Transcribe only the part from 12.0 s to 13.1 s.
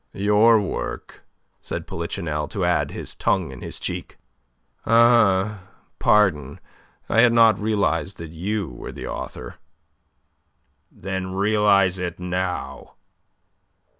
now."